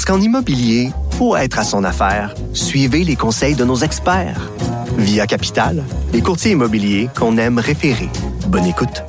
[0.00, 4.50] Parce qu'en immobilier, pour être à son affaire, suivez les conseils de nos experts.
[4.96, 5.84] Via Capital,
[6.14, 8.08] les courtiers immobiliers qu'on aime référer.
[8.46, 9.02] Bonne écoute.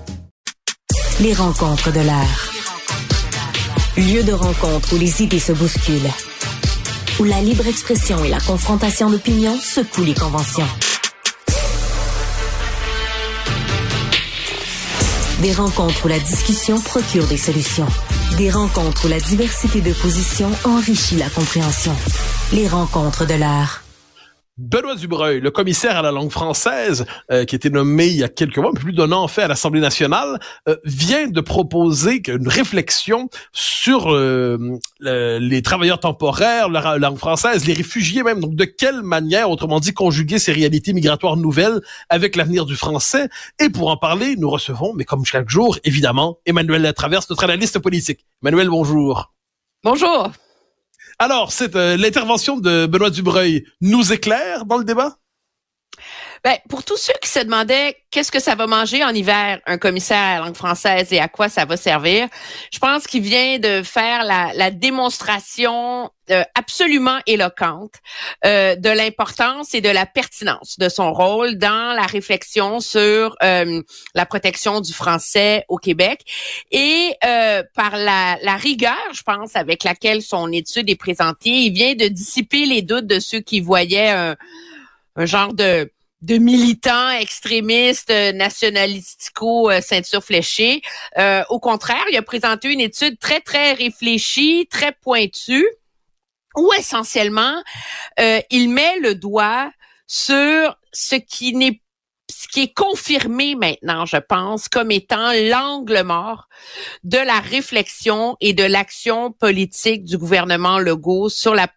[1.22, 2.52] Les rencontres de l'art.
[3.96, 6.12] Lieu de rencontre où les idées se bousculent.
[7.22, 10.68] Où la libre expression et la confrontation d'opinions secouent les conventions.
[15.42, 17.88] Des rencontres où la discussion procure des solutions.
[18.38, 21.96] Des rencontres où la diversité de positions enrichit la compréhension.
[22.54, 23.81] Les rencontres de l'art.
[24.62, 28.24] Benoît Dubreuil, le commissaire à la langue française, euh, qui a été nommé il y
[28.24, 32.22] a quelques mois, plus d'un an en fait à l'Assemblée nationale, euh, vient de proposer
[32.28, 38.40] une réflexion sur euh, le, les travailleurs temporaires, la, langue française, les réfugiés même.
[38.40, 43.30] Donc, de quelle manière, autrement dit, conjuguer ces réalités migratoires nouvelles avec l'avenir du français?
[43.60, 47.80] Et pour en parler, nous recevons, mais comme chaque jour, évidemment, Emmanuel Latraverse, notre analyste
[47.80, 48.28] politique.
[48.44, 49.34] Emmanuel, bonjour.
[49.84, 50.32] Bonjour.
[51.24, 55.21] Alors, c'est euh, l'intervention de Benoît Dubreuil nous éclaire dans le débat?
[56.44, 59.78] Ben, pour tous ceux qui se demandaient qu'est-ce que ça va manger en hiver, un
[59.78, 62.28] commissaire à la langue française et à quoi ça va servir,
[62.74, 67.94] je pense qu'il vient de faire la, la démonstration euh, absolument éloquente
[68.44, 73.84] euh, de l'importance et de la pertinence de son rôle dans la réflexion sur euh,
[74.16, 76.22] la protection du français au Québec
[76.72, 81.74] et euh, par la, la rigueur, je pense, avec laquelle son étude est présentée, il
[81.74, 84.36] vient de dissiper les doutes de ceux qui voyaient un,
[85.18, 90.82] un genre de de militants extrémistes euh, nationalistico euh, ceinture fléchée.
[91.18, 95.68] Euh, au contraire, il a présenté une étude très très réfléchie, très pointue,
[96.56, 97.64] où essentiellement
[98.50, 99.72] il met le doigt
[100.06, 101.82] sur ce qui n'est
[102.30, 106.48] ce qui est confirmé maintenant, je pense, comme étant l'angle mort
[107.04, 111.68] de la réflexion et de l'action politique du gouvernement Legault sur la,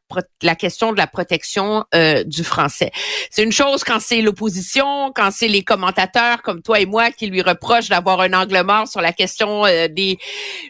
[0.43, 2.91] la question de la protection euh, du français.
[3.31, 7.27] C'est une chose quand c'est l'opposition, quand c'est les commentateurs comme toi et moi qui
[7.27, 10.19] lui reprochent d'avoir un angle mort sur la question euh, des,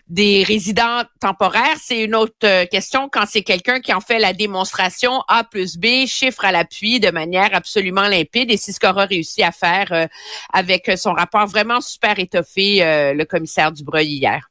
[0.09, 1.77] des résidents temporaires.
[1.83, 5.77] C'est une autre euh, question quand c'est quelqu'un qui en fait la démonstration A plus
[5.77, 8.51] B, chiffre à l'appui, de manière absolument limpide.
[8.51, 10.07] Et c'est ce qu'aura réussi à faire euh,
[10.53, 14.51] avec son rapport vraiment super étoffé, euh, le commissaire Dubreuil hier.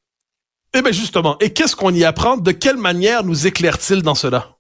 [0.74, 2.38] Eh bien justement, et qu'est-ce qu'on y apprend?
[2.38, 4.53] De quelle manière nous éclaire-t-il dans cela?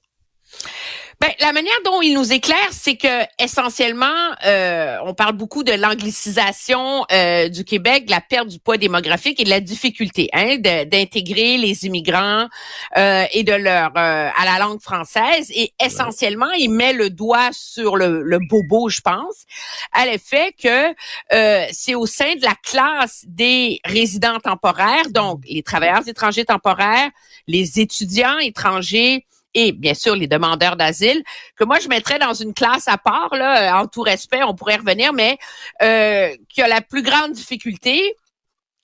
[1.24, 4.08] Ben, la manière dont il nous éclaire, c'est que essentiellement,
[4.46, 9.40] euh, on parle beaucoup de l'anglicisation euh, du Québec, de la perte du poids démographique
[9.40, 12.50] et de la difficulté hein, d'intégrer les immigrants
[12.98, 15.50] euh, et de leur euh, à la langue française.
[15.56, 19.46] Et essentiellement, il met le doigt sur le, le bobo, je pense,
[19.94, 20.94] à l'effet que
[21.32, 27.12] euh, c'est au sein de la classe des résidents temporaires, donc les travailleurs étrangers temporaires,
[27.48, 31.24] les étudiants étrangers et bien sûr les demandeurs d'asile,
[31.56, 34.78] que moi je mettrais dans une classe à part, là, en tout respect, on pourrait
[34.78, 35.38] revenir, mais
[35.82, 38.16] euh, qui a la plus grande difficulté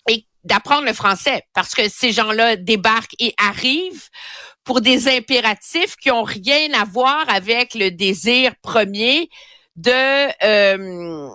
[0.10, 4.10] et d'apprendre le français, parce que ces gens-là débarquent et arrivent
[4.64, 9.30] pour des impératifs qui ont rien à voir avec le désir premier
[9.76, 11.30] de euh,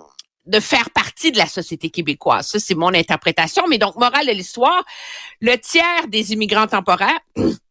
[0.45, 2.47] de faire partie de la société québécoise.
[2.47, 3.65] Ça, c'est mon interprétation.
[3.67, 4.83] Mais donc, morale de l'histoire,
[5.41, 7.19] le tiers des immigrants temporaires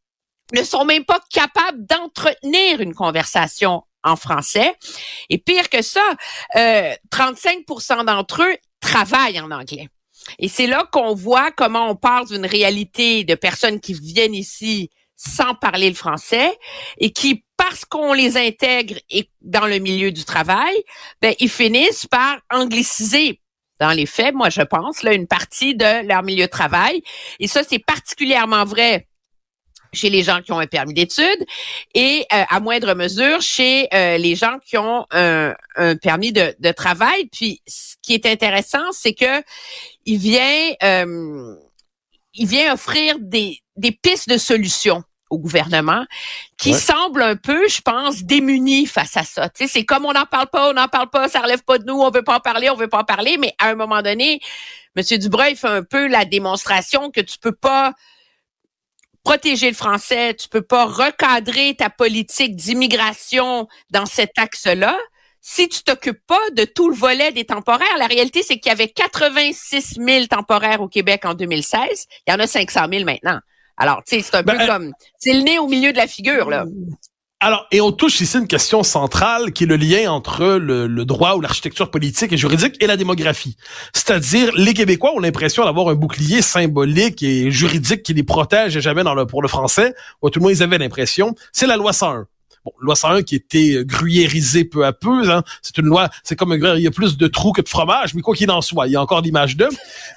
[0.53, 4.75] ne sont même pas capables d'entretenir une conversation en français.
[5.31, 6.05] Et pire que ça,
[6.57, 9.89] euh, 35% d'entre eux travaillent en anglais.
[10.39, 14.91] Et c'est là qu'on voit comment on parle d'une réalité de personnes qui viennent ici
[15.17, 16.59] sans parler le français
[16.99, 18.97] et qui, parce qu'on les intègre
[19.43, 20.75] dans le milieu du travail,
[21.23, 23.41] ben, ils finissent par angliciser
[23.81, 27.03] dans les faits, moi je pense, là, une partie de leur milieu de travail.
[27.41, 29.09] Et ça, c'est particulièrement vrai
[29.95, 31.45] chez les gens qui ont un permis d'études
[31.95, 36.55] et euh, à moindre mesure chez euh, les gens qui ont un, un permis de,
[36.59, 37.29] de, travail.
[37.33, 39.43] Puis ce qui est intéressant, c'est que
[40.05, 41.57] il vient euh,
[42.35, 46.05] il vient offrir des, des pistes de solutions au gouvernement
[46.57, 46.79] qui ouais.
[46.79, 49.49] semble un peu, je pense, démuni face à ça.
[49.49, 51.79] Tu sais, c'est comme on n'en parle pas, on n'en parle pas, ça relève pas
[51.79, 53.75] de nous, on veut pas en parler, on veut pas en parler, mais à un
[53.75, 54.41] moment donné,
[54.97, 55.19] M.
[55.19, 57.95] Dubreuil fait un peu la démonstration que tu peux pas
[59.25, 64.97] protéger le français, tu peux pas recadrer ta politique d'immigration dans cet axe-là
[65.47, 68.73] si tu t'occupes pas de tout le volet des temporaires, la réalité, c'est qu'il y
[68.73, 72.07] avait 86 000 temporaires au Québec en 2016.
[72.27, 73.39] Il y en a 500 000 maintenant.
[73.77, 74.93] Alors, tu sais, c'est un peu Ben, comme...
[75.19, 76.65] C'est le nez au milieu de la figure, là.
[77.45, 81.35] Alors, et on touche ici une question centrale qui est le lien entre le, droit
[81.35, 83.59] ou l'architecture politique et juridique et la démographie.
[83.93, 88.81] C'est-à-dire, les Québécois ont l'impression d'avoir un bouclier symbolique et juridique qui les protège et
[88.81, 89.95] jamais dans le, pour le français.
[90.23, 91.35] Ou tout le monde, ils avaient l'impression.
[91.53, 92.27] C'est la loi 101.
[92.65, 95.31] Bon, loi 101 qui était gruyérisée peu à peu.
[95.31, 95.43] Hein.
[95.63, 97.69] C'est une loi, c'est comme un gruyère, il y a plus de trous que de
[97.69, 99.69] fromage, mais quoi qu'il en soit, il y a encore l'image d'eux.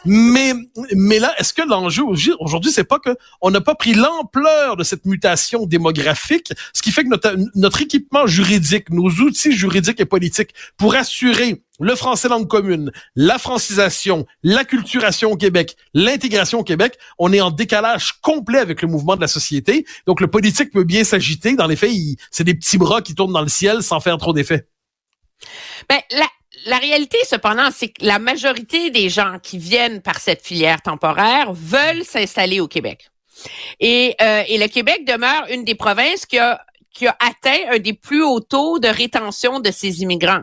[0.06, 0.54] Mais,
[0.94, 2.04] mais là, est-ce que l'enjeu
[2.40, 6.92] aujourd'hui, c'est pas que on n'a pas pris l'ampleur de cette mutation démographique, ce qui
[6.92, 7.10] fait que
[7.56, 13.38] notre équipement juridique, nos outils juridiques et politiques pour assurer le français langue commune, la
[13.38, 18.88] francisation, la culturation au Québec, l'intégration au Québec, on est en décalage complet avec le
[18.88, 19.86] mouvement de la société.
[20.06, 21.56] Donc le politique peut bien s'agiter.
[21.56, 21.92] Dans les faits,
[22.32, 24.68] c'est des petits bras qui tournent dans le ciel sans faire trop d'effet.
[25.88, 26.28] Ben, la,
[26.66, 31.54] la réalité, cependant, c'est que la majorité des gens qui viennent par cette filière temporaire
[31.54, 33.10] veulent s'installer au Québec.
[33.80, 36.60] Et, euh, et le Québec demeure une des provinces qui a,
[36.94, 40.42] qui a atteint un des plus hauts taux de rétention de ses immigrants.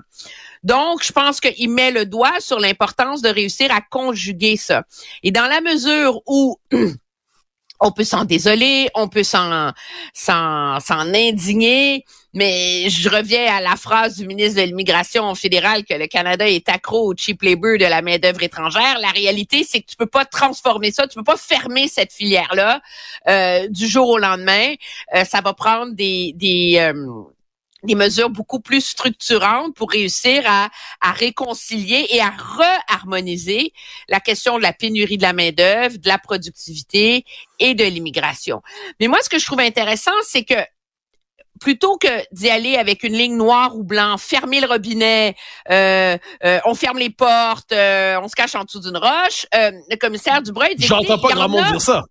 [0.65, 4.83] Donc, je pense qu'il met le doigt sur l'importance de réussir à conjuguer ça.
[5.23, 6.59] Et dans la mesure où
[7.81, 9.73] on peut s'en désoler, on peut s'en
[10.15, 10.81] s'en
[11.15, 16.49] indigner, mais je reviens à la phrase du ministre de l'Immigration fédérale que le Canada
[16.49, 18.99] est accro au cheap labor de la main-d'œuvre étrangère.
[19.01, 22.81] La réalité, c'est que tu peux pas transformer ça, tu peux pas fermer cette filière-là
[23.29, 24.75] euh, du jour au lendemain.
[25.15, 26.95] Euh, ça va prendre des des euh,
[27.85, 30.71] des mesures beaucoup plus structurantes pour réussir à,
[31.01, 33.73] à réconcilier et à re-harmoniser
[34.09, 37.25] la question de la pénurie de la main-d'œuvre, de la productivité
[37.59, 38.63] et de l'immigration.
[39.01, 40.55] Mais moi, ce que je trouve intéressant, c'est que
[41.61, 45.37] plutôt que d'y aller avec une ligne noire ou blanc, fermer le robinet,
[45.71, 49.71] euh, euh, on ferme les portes, euh, on se cache en dessous d'une roche, euh,
[49.89, 50.87] le commissaire Dubreuil dit...
[50.87, 52.03] J'entends pas grand monde dire ça.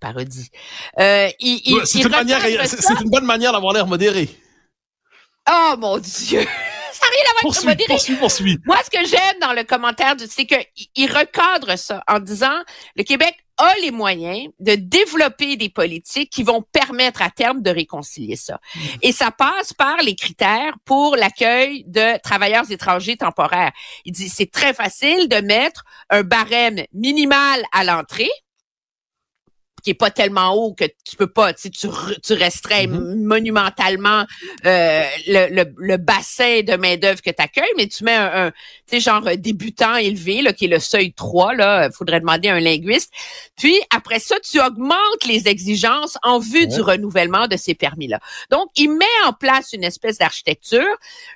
[0.00, 0.50] Je parodie.
[1.00, 4.28] Euh, il, il, C'est une, bonne manière d'avoir l'air modéré.
[5.50, 6.46] Oh mon Dieu!
[6.92, 7.86] Ça n'a rien à voir avec modéré.
[7.88, 8.58] poursuis, poursuis.
[8.64, 10.64] Moi, ce que j'aime dans le commentaire, du- c'est qu'il
[10.96, 12.58] il recadre ça en disant
[12.96, 17.70] le Québec a les moyens de développer des politiques qui vont permettre à terme de
[17.70, 18.58] réconcilier ça.
[19.02, 23.72] Et ça passe par les critères pour l'accueil de travailleurs étrangers temporaires.
[24.04, 28.30] Il dit c'est très facile de mettre un barème minimal à l'entrée
[29.82, 34.24] qui est pas tellement haut que tu peux pas, tu tu, re- tu restreins monumentalement
[34.66, 38.46] euh, le, le, le bassin de main d'œuvre que tu accueilles, mais tu mets un,
[38.46, 42.48] un, tu sais genre débutant élevé là qui est le seuil 3 là, faudrait demander
[42.48, 43.12] à un linguiste.
[43.56, 48.20] Puis après ça, tu augmentes les exigences en vue du renouvellement de ces permis là.
[48.50, 50.86] Donc il met en place une espèce d'architecture.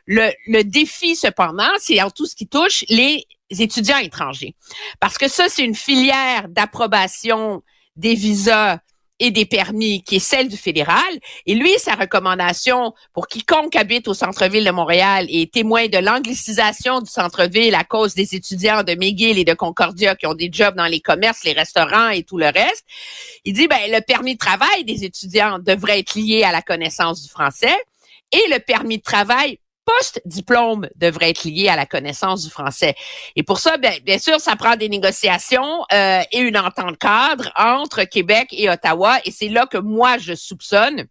[0.06, 4.55] Le, le défi cependant, c'est en tout ce qui touche les étudiants étrangers.
[5.00, 7.62] Parce que ça c'est une filière d'approbation
[7.97, 8.79] des visas
[9.23, 10.99] et des permis, qui est celle du fédéral.
[11.47, 15.99] Et lui, sa recommandation pour quiconque habite au centre-ville de Montréal et est témoin de
[15.99, 20.50] l'anglicisation du centre-ville à cause des étudiants de McGill et de Concordia qui ont des
[20.50, 22.85] jobs dans les commerces, les restaurants et tout le reste,
[23.44, 27.23] il dit, ben, le permis de travail des étudiants devrait être lié à la connaissance
[27.23, 27.76] du français
[28.33, 32.95] et le permis de travail post-diplôme devrait être lié à la connaissance du français.
[33.37, 37.51] Et pour ça, bien, bien sûr, ça prend des négociations euh, et une entente cadre
[37.57, 39.19] entre Québec et Ottawa.
[39.25, 41.07] Et c'est là que moi, je soupçonne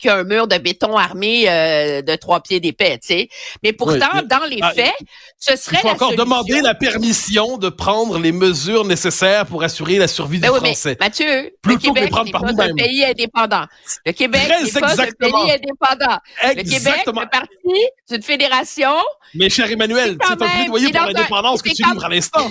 [0.00, 3.28] qu'il y a un mur de béton armé euh, de trois pieds d'épais, tu sais.
[3.62, 4.94] Mais pourtant, Oui, mais- dans les ah, faits,
[5.38, 6.24] ce Il serait faut la encore solution.
[6.24, 10.60] demander la permission de prendre les mesures nécessaires pour assurer la survie Ben du oui,
[10.62, 10.96] mais français.
[11.00, 13.64] Mathieu, Plutôt le que de les Québec prendre n'est pas un pays indépendant.
[14.06, 15.44] Le Québec n'est pas un exactement.
[15.44, 16.18] pays indépendant.
[16.42, 17.20] Le Québec Exactement.
[17.22, 18.92] fait partie d'une fédération
[19.34, 22.08] Mais cher Emmanuel, C'est c'est un plaidoyer c'est pour l'indépendance que c'est tu livres à
[22.08, 22.50] l'instant.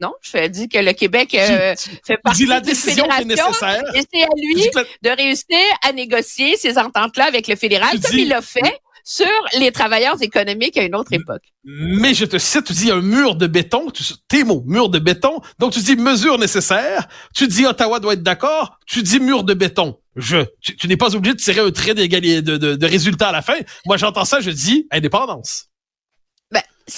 [0.00, 1.74] Non, je dis que le Québec euh,
[2.04, 3.46] fait partie la qui est fédération
[3.94, 4.84] et c'est à lui la-
[5.14, 8.78] de réussir à négocier ces ententes-là avec le fédéral, Tu comme dis- il l'a fait
[9.04, 9.26] sur
[9.58, 11.42] les travailleurs économiques à une autre époque.
[11.64, 14.98] Mais je te cite, tu dis un mur de béton, tu, tes mots, mur de
[14.98, 15.40] béton.
[15.58, 19.54] Donc tu dis mesure nécessaire, tu dis Ottawa doit être d'accord, tu dis mur de
[19.54, 19.98] béton.
[20.16, 23.32] Je, tu, tu n'es pas obligé de tirer un trait de, de, de résultat à
[23.32, 23.56] la fin.
[23.86, 25.66] Moi j'entends ça, je dis indépendance.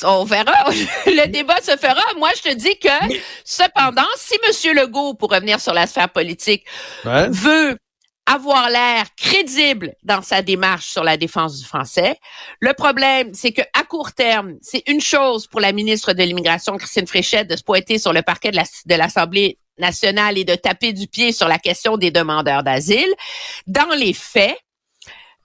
[0.05, 0.53] On verra.
[1.07, 2.03] Le débat se fera.
[2.17, 2.89] Moi, je te dis que,
[3.45, 4.77] cependant, si M.
[4.77, 6.65] Legault, pour revenir sur la sphère politique,
[7.05, 7.29] Ouais.
[7.31, 7.79] veut
[8.27, 12.19] avoir l'air crédible dans sa démarche sur la défense du français.
[12.61, 16.77] Le problème, c'est que à court terme, c'est une chose pour la ministre de l'Immigration,
[16.77, 20.55] Christine Fréchette, de se pointer sur le parquet de la- de l'Assemblée nationale et de
[20.57, 23.09] taper du pied sur la question des demandeurs d'asile.
[23.67, 24.59] Dans les faits,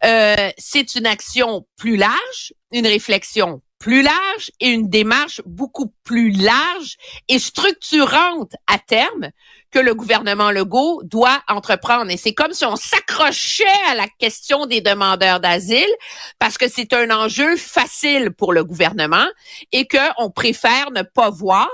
[0.04, 6.32] euh, c'est une action plus large, une réflexion plus large et une démarche beaucoup plus
[6.32, 6.96] large
[7.28, 9.32] et structurante à terme
[9.72, 12.10] que le gouvernement Legault doit entreprendre.
[12.10, 15.94] Et c'est comme si on s'accrochait à la question des demandeurs d'asile
[16.40, 19.28] parce que c'est un enjeu facile pour le gouvernement
[19.74, 21.68] et qu'on préfère ne pas voir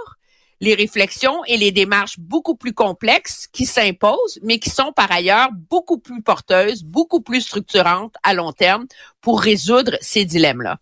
[0.62, 5.50] les réflexions et les démarches beaucoup plus complexes qui s'imposent, mais qui sont par ailleurs
[5.54, 8.88] beaucoup plus porteuses, beaucoup plus structurantes à long terme
[9.22, 10.80] pour résoudre ces dilemmes-là.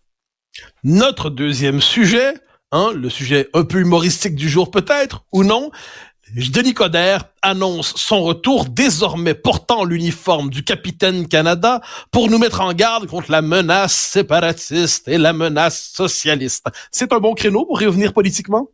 [0.84, 2.34] Notre deuxième sujet,
[2.72, 5.70] hein, le sujet un peu humoristique du jour peut-être, ou non,
[6.34, 12.72] Denis Coderre annonce son retour désormais portant l'uniforme du capitaine Canada pour nous mettre en
[12.74, 16.66] garde contre la menace séparatiste et la menace socialiste.
[16.90, 18.68] C'est un bon créneau pour revenir politiquement?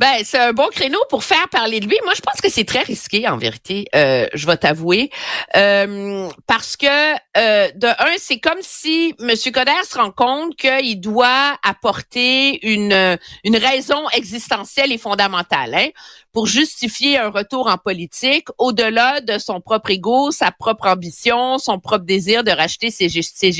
[0.00, 1.96] Ben, c'est un bon créneau pour faire parler de lui.
[2.02, 5.10] Moi, je pense que c'est très risqué, en vérité, euh, je vais t'avouer.
[5.56, 9.30] Euh, parce que, euh, de un, c'est comme si M.
[9.52, 15.74] Coder se rend compte qu'il doit apporter une, une raison existentielle et fondamentale.
[15.74, 15.88] Hein?
[16.34, 21.78] Pour justifier un retour en politique au-delà de son propre ego, sa propre ambition, son
[21.78, 23.06] propre désir de racheter ses,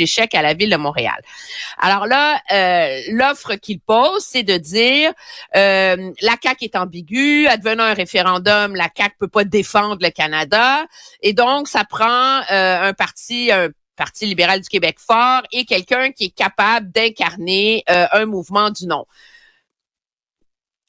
[0.02, 1.22] échecs à la ville de Montréal.
[1.78, 5.12] Alors là, euh, l'offre qu'il pose, c'est de dire
[5.56, 10.84] euh, la CAQ est ambiguë, advenant un référendum, la CAQ peut pas défendre le Canada,
[11.22, 16.10] et donc ça prend euh, un parti, un Parti libéral du Québec fort et quelqu'un
[16.10, 19.04] qui est capable d'incarner euh, un mouvement du non.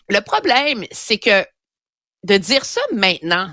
[0.10, 1.46] Le problème, c'est que
[2.26, 3.52] de dire ça maintenant,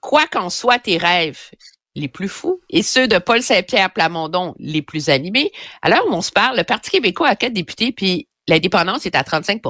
[0.00, 1.50] quoi qu'en soient tes rêves
[1.96, 5.50] les plus fous et ceux de Paul Saint-Pierre Plamondon les plus animés,
[5.82, 9.16] à l'heure où on se parle, le Parti québécois a quatre députés, puis l'indépendance est
[9.16, 9.60] à 35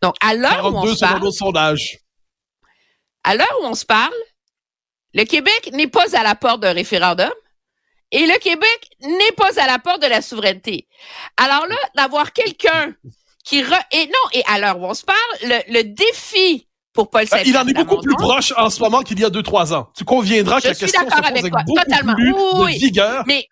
[0.00, 1.32] Donc, à l'heure où on se parle...
[1.32, 1.98] sondage.
[3.24, 4.14] À l'heure où on se parle,
[5.12, 7.32] le Québec n'est pas à la porte d'un référendum
[8.12, 10.86] et le Québec n'est pas à la porte de la souveraineté.
[11.36, 12.94] Alors là, d'avoir quelqu'un
[13.44, 15.18] qui et non et à l'heure où on se parle,
[15.68, 17.46] le, défi pour Paul Saint-Pierre.
[17.46, 19.88] Il en est beaucoup plus proche en ce moment qu'il y a deux trois ans.
[19.96, 22.14] Tu conviendras que la question se pose avec, avec beaucoup totalement.
[22.14, 23.24] plus oui, de vigueur.
[23.26, 23.46] Mais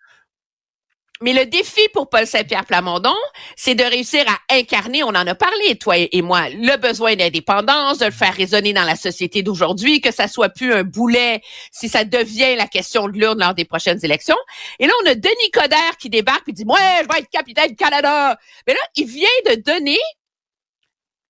[1.21, 3.15] mais le défi pour Paul Saint-Pierre Plamondon,
[3.57, 7.97] c'est de réussir à incarner, on en a parlé, toi et moi, le besoin d'indépendance,
[7.97, 11.89] de le faire résonner dans la société d'aujourd'hui, que ça soit plus un boulet si
[11.89, 14.37] ça devient la question de l'urne lors des prochaines élections.
[14.79, 17.75] Et là, on a Denis Coderre qui débarque et dit, ouais, je vais être capitaine
[17.75, 18.37] Canada.
[18.65, 19.99] Mais là, il vient de donner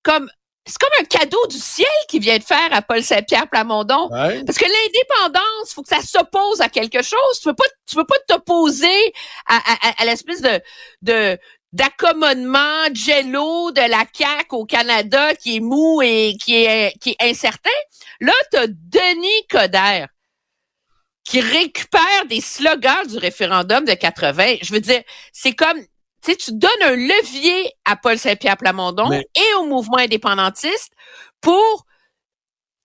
[0.02, 0.30] comme
[0.66, 4.08] c'est comme un cadeau du ciel qui vient de faire à Paul Saint-Pierre Plamondon.
[4.46, 7.40] Parce que l'indépendance, faut que ça s'oppose à quelque chose.
[7.40, 9.12] Tu peux pas, tu peux pas t'opposer
[9.46, 10.60] à, à, à l'espèce de,
[11.02, 11.38] de
[11.72, 17.24] d'accommodement jello de la CAQ au Canada qui est mou et qui est, qui est
[17.24, 17.70] incertain.
[18.20, 20.08] Là, tu as Denis Coderre
[21.24, 24.56] qui récupère des slogans du référendum de 80.
[24.62, 25.02] Je veux dire,
[25.32, 25.80] c'est comme
[26.22, 30.92] tu, sais, tu donnes un levier à Paul Saint-Pierre Plamondon et au mouvement indépendantiste
[31.40, 31.86] pour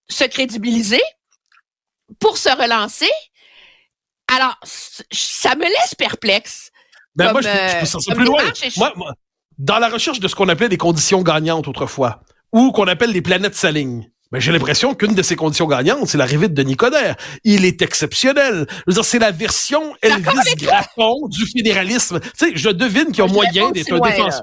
[0.10, 1.02] se crédibiliser,
[2.20, 3.10] pour se relancer.
[4.34, 6.72] Alors, ça me laisse perplexe.
[7.16, 8.44] Ben moi, je, je, plus loin.
[8.78, 9.14] Moi,
[9.58, 13.22] dans la recherche de ce qu'on appelait des conditions gagnantes autrefois, ou qu'on appelle les
[13.22, 17.16] planètes s'alignent, mais j'ai l'impression qu'une de ces conditions gagnantes, c'est l'arrivée de Denis Coderre.
[17.44, 18.66] Il est exceptionnel.
[18.70, 22.20] Je veux dire, c'est la version Elvis Graffon du fédéralisme.
[22.20, 24.42] Tu sais, je devine qu'il y a moyen d'être un défenseur.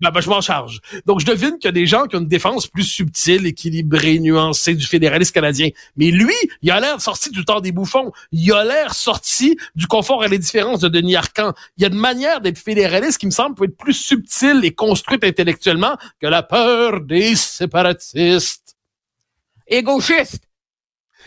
[0.00, 0.78] Ben, ben, je m'en charge.
[1.06, 4.20] Donc, je devine qu'il y a des gens qui ont une défense plus subtile, équilibrée,
[4.20, 5.70] nuancée du fédéralisme canadien.
[5.96, 8.12] Mais lui, il a l'air sorti du temps des bouffons.
[8.30, 11.52] Il a l'air sorti du confort et les différences de Denis Arcan.
[11.76, 14.72] Il y a une manière d'être fédéraliste qui me semble peut être plus subtile et
[14.72, 18.67] construite intellectuellement que la peur des séparatistes
[19.68, 20.44] et gauchistes.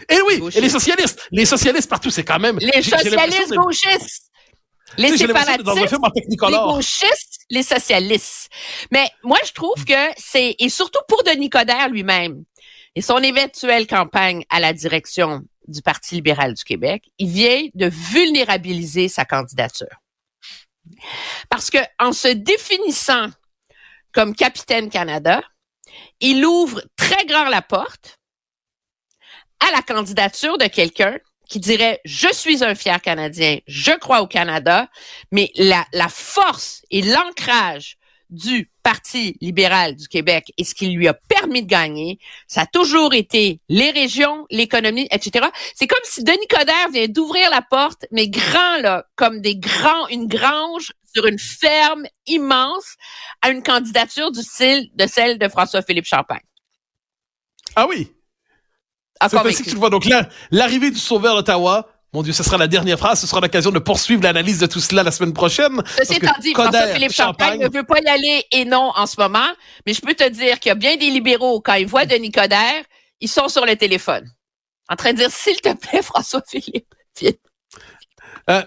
[0.10, 1.28] Et eh oui, et les socialistes.
[1.32, 2.58] Les socialistes partout, c'est quand même...
[2.60, 4.32] Les socialistes gauchistes.
[4.98, 5.68] Les séparatistes,
[6.28, 8.50] les gauchistes, les socialistes.
[8.92, 10.56] Mais moi, je trouve que c'est...
[10.60, 12.44] Et surtout pour Denis Coderre lui-même
[12.96, 17.88] et son éventuelle campagne à la direction du Parti libéral du Québec, il vient de
[17.88, 20.02] vulnérabiliser sa candidature.
[21.50, 23.30] Parce que en se définissant
[24.12, 25.42] comme capitaine Canada,
[26.20, 28.18] il ouvre très grand la porte
[29.68, 34.28] à la candidature de quelqu'un qui dirait je suis un fier Canadien, je crois au
[34.28, 34.88] Canada,
[35.32, 37.98] mais la, la force et l'ancrage
[38.32, 42.66] du Parti libéral du Québec et ce qui lui a permis de gagner, ça a
[42.66, 45.48] toujours été les régions, l'économie, etc.
[45.76, 50.08] C'est comme si Denis Coderre vient d'ouvrir la porte, mais grand là, comme des grands,
[50.08, 52.96] une grange sur une ferme immense
[53.42, 56.40] à une candidature du style de celle de François-Philippe Champagne.
[57.76, 58.12] Ah oui.
[59.22, 59.90] Ah, C'est ainsi que tu le vois.
[59.90, 63.22] Donc là, l'arrivée du sauveur d'Ottawa, mon Dieu, ce sera la dernière phrase.
[63.22, 65.82] Ce sera l'occasion de poursuivre l'analyse de tout cela la semaine prochaine.
[65.98, 69.48] Ceci étant dit, François-Philippe Champagne ne veut pas y aller et non en ce moment,
[69.86, 72.32] mais je peux te dire qu'il y a bien des libéraux, quand ils voient Denis
[72.32, 72.84] Coderre,
[73.22, 74.30] ils sont sur le téléphone,
[74.90, 77.32] en train de dire, s'il te plaît, François-Philippe, viens.
[78.50, 78.64] Euh,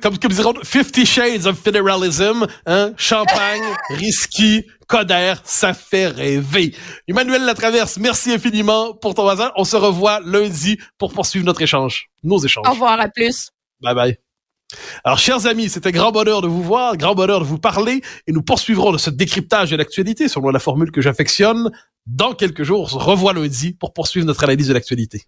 [0.00, 6.74] comme, comme diront, Fifty Shades of Federalism, hein, champagne, risky, Coder, ça fait rêver.
[7.06, 9.52] Emmanuel Latraverse, merci infiniment pour ton hasard.
[9.56, 12.66] On se revoit lundi pour poursuivre notre échange, nos échanges.
[12.66, 13.50] Au revoir, à plus.
[13.80, 14.16] Bye bye.
[15.04, 18.32] Alors, chers amis, c'était grand bonheur de vous voir, grand bonheur de vous parler, et
[18.32, 21.70] nous poursuivrons de ce décryptage de l'actualité selon la formule que j'affectionne.
[22.06, 25.24] Dans quelques jours, on se revoit lundi pour poursuivre notre analyse de l'actualité.